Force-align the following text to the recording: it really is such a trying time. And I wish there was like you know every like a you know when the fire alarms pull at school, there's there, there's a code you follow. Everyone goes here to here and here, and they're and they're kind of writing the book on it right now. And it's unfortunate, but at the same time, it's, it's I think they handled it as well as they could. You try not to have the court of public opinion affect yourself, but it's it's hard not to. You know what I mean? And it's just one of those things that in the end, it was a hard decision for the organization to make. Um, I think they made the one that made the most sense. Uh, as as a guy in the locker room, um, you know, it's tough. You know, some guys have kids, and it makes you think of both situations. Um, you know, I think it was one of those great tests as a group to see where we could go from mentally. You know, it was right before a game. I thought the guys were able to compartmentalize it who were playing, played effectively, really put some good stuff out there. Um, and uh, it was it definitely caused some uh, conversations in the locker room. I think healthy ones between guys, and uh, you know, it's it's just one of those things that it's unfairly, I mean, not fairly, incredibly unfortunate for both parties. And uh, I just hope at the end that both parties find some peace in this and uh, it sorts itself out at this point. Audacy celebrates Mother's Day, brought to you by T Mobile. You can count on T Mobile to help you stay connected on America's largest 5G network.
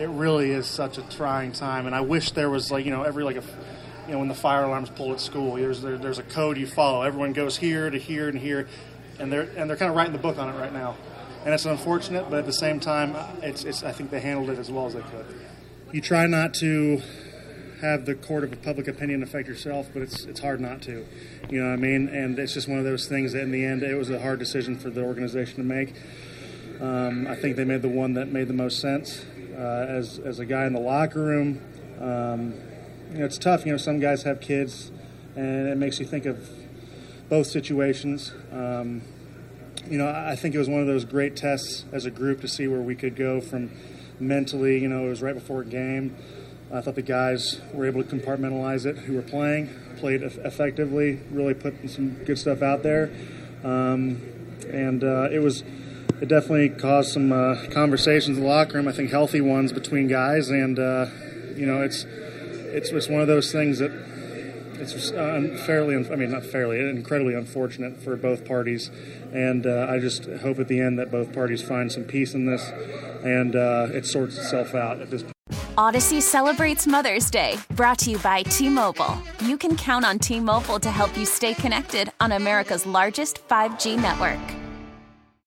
it 0.00 0.08
really 0.08 0.50
is 0.50 0.66
such 0.66 0.96
a 0.96 1.02
trying 1.02 1.52
time. 1.52 1.86
And 1.86 1.94
I 1.94 2.00
wish 2.00 2.30
there 2.32 2.48
was 2.48 2.70
like 2.70 2.86
you 2.86 2.90
know 2.90 3.02
every 3.02 3.22
like 3.22 3.36
a 3.36 3.44
you 4.06 4.12
know 4.12 4.18
when 4.18 4.28
the 4.28 4.34
fire 4.34 4.64
alarms 4.64 4.88
pull 4.88 5.12
at 5.12 5.20
school, 5.20 5.56
there's 5.56 5.82
there, 5.82 5.98
there's 5.98 6.18
a 6.18 6.22
code 6.22 6.56
you 6.56 6.66
follow. 6.66 7.02
Everyone 7.02 7.34
goes 7.34 7.58
here 7.58 7.90
to 7.90 7.98
here 7.98 8.28
and 8.28 8.38
here, 8.38 8.66
and 9.18 9.30
they're 9.30 9.48
and 9.56 9.68
they're 9.68 9.76
kind 9.76 9.90
of 9.90 9.96
writing 9.96 10.14
the 10.14 10.18
book 10.18 10.38
on 10.38 10.48
it 10.52 10.58
right 10.58 10.72
now. 10.72 10.96
And 11.44 11.54
it's 11.54 11.66
unfortunate, 11.66 12.28
but 12.28 12.40
at 12.40 12.46
the 12.46 12.52
same 12.52 12.80
time, 12.80 13.16
it's, 13.42 13.64
it's 13.64 13.82
I 13.82 13.92
think 13.92 14.10
they 14.10 14.20
handled 14.20 14.50
it 14.50 14.58
as 14.58 14.70
well 14.70 14.86
as 14.86 14.94
they 14.94 15.00
could. 15.00 15.24
You 15.90 16.02
try 16.02 16.26
not 16.26 16.52
to 16.54 17.00
have 17.80 18.04
the 18.04 18.14
court 18.14 18.44
of 18.44 18.62
public 18.62 18.88
opinion 18.88 19.22
affect 19.22 19.48
yourself, 19.48 19.88
but 19.92 20.02
it's 20.02 20.24
it's 20.24 20.40
hard 20.40 20.60
not 20.60 20.80
to. 20.82 21.06
You 21.50 21.62
know 21.62 21.68
what 21.68 21.74
I 21.74 21.76
mean? 21.76 22.08
And 22.08 22.38
it's 22.38 22.54
just 22.54 22.68
one 22.68 22.78
of 22.78 22.84
those 22.84 23.06
things 23.06 23.32
that 23.32 23.42
in 23.42 23.52
the 23.52 23.64
end, 23.66 23.82
it 23.82 23.94
was 23.96 24.08
a 24.08 24.20
hard 24.20 24.38
decision 24.38 24.78
for 24.78 24.88
the 24.88 25.02
organization 25.02 25.56
to 25.56 25.62
make. 25.62 25.94
Um, 26.80 27.26
I 27.26 27.36
think 27.36 27.56
they 27.56 27.64
made 27.64 27.82
the 27.82 27.88
one 27.88 28.14
that 28.14 28.28
made 28.28 28.48
the 28.48 28.54
most 28.54 28.80
sense. 28.80 29.24
Uh, 29.54 29.86
as 29.88 30.18
as 30.18 30.38
a 30.38 30.46
guy 30.46 30.66
in 30.66 30.72
the 30.72 30.80
locker 30.80 31.20
room, 31.20 31.60
um, 32.00 32.54
you 33.12 33.18
know, 33.18 33.24
it's 33.24 33.38
tough. 33.38 33.66
You 33.66 33.72
know, 33.72 33.78
some 33.78 34.00
guys 34.00 34.22
have 34.22 34.40
kids, 34.40 34.90
and 35.36 35.68
it 35.68 35.76
makes 35.76 35.98
you 36.00 36.06
think 36.06 36.26
of 36.26 36.48
both 37.28 37.46
situations. 37.46 38.32
Um, 38.52 39.02
you 39.88 39.98
know, 39.98 40.08
I 40.08 40.36
think 40.36 40.54
it 40.54 40.58
was 40.58 40.68
one 40.68 40.80
of 40.80 40.86
those 40.86 41.04
great 41.04 41.36
tests 41.36 41.84
as 41.92 42.04
a 42.04 42.10
group 42.10 42.40
to 42.42 42.48
see 42.48 42.68
where 42.68 42.80
we 42.80 42.94
could 42.94 43.16
go 43.16 43.40
from 43.40 43.70
mentally. 44.18 44.78
You 44.78 44.88
know, 44.88 45.06
it 45.06 45.08
was 45.08 45.22
right 45.22 45.34
before 45.34 45.62
a 45.62 45.66
game. 45.66 46.16
I 46.72 46.80
thought 46.80 46.94
the 46.94 47.02
guys 47.02 47.60
were 47.72 47.86
able 47.86 48.04
to 48.04 48.08
compartmentalize 48.08 48.86
it 48.86 48.96
who 48.96 49.14
were 49.14 49.22
playing, 49.22 49.70
played 49.96 50.22
effectively, 50.22 51.20
really 51.30 51.54
put 51.54 51.74
some 51.90 52.10
good 52.24 52.38
stuff 52.38 52.62
out 52.62 52.84
there. 52.84 53.10
Um, 53.64 54.22
and 54.68 55.02
uh, 55.02 55.28
it 55.32 55.40
was 55.40 55.64
it 56.20 56.28
definitely 56.28 56.68
caused 56.68 57.12
some 57.12 57.32
uh, 57.32 57.56
conversations 57.70 58.36
in 58.36 58.42
the 58.42 58.48
locker 58.48 58.74
room. 58.74 58.88
I 58.88 58.92
think 58.92 59.10
healthy 59.10 59.40
ones 59.40 59.72
between 59.72 60.06
guys, 60.08 60.50
and 60.50 60.78
uh, 60.78 61.06
you 61.56 61.66
know, 61.66 61.82
it's 61.82 62.04
it's 62.04 62.90
just 62.90 63.10
one 63.10 63.20
of 63.20 63.26
those 63.26 63.50
things 63.50 63.78
that 63.78 63.90
it's 64.80 65.10
unfairly, 65.10 65.94
I 66.10 66.16
mean, 66.16 66.30
not 66.30 66.44
fairly, 66.44 66.80
incredibly 66.80 67.34
unfortunate 67.34 68.02
for 68.02 68.16
both 68.16 68.46
parties. 68.46 68.90
And 69.32 69.66
uh, 69.66 69.86
I 69.88 69.98
just 69.98 70.24
hope 70.24 70.58
at 70.58 70.68
the 70.68 70.80
end 70.80 70.98
that 70.98 71.10
both 71.10 71.32
parties 71.32 71.62
find 71.62 71.92
some 71.92 72.04
peace 72.04 72.34
in 72.34 72.46
this 72.46 72.62
and 73.22 73.54
uh, 73.54 73.88
it 73.92 74.06
sorts 74.06 74.38
itself 74.38 74.74
out 74.74 75.00
at 75.00 75.10
this 75.10 75.22
point. 75.22 75.34
Audacy 75.76 76.20
celebrates 76.20 76.86
Mother's 76.86 77.30
Day, 77.30 77.56
brought 77.70 77.98
to 78.00 78.10
you 78.10 78.18
by 78.18 78.42
T 78.42 78.68
Mobile. 78.68 79.16
You 79.44 79.56
can 79.56 79.76
count 79.76 80.04
on 80.04 80.18
T 80.18 80.40
Mobile 80.40 80.80
to 80.80 80.90
help 80.90 81.16
you 81.16 81.24
stay 81.24 81.54
connected 81.54 82.10
on 82.20 82.32
America's 82.32 82.86
largest 82.86 83.46
5G 83.48 84.00
network. 84.00 84.59